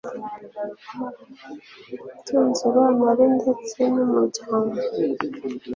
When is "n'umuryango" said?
3.93-4.75